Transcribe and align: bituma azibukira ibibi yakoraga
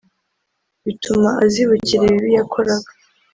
bituma 0.85 1.29
azibukira 1.43 2.03
ibibi 2.05 2.31
yakoraga 2.37 2.91